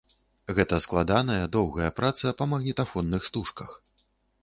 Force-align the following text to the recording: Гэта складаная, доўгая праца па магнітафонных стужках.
Гэта 0.59 0.79
складаная, 0.85 1.37
доўгая 1.57 1.91
праца 2.01 2.35
па 2.43 2.51
магнітафонных 2.57 3.21
стужках. 3.33 3.81